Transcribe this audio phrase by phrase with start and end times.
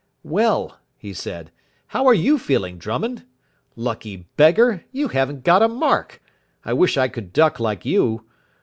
[0.23, 1.51] "Well," he said,
[1.85, 3.23] "how are you feeling, Drummond?
[3.75, 6.23] Lucky beggar, you haven't got a mark.
[6.65, 8.25] I wish I could duck like you.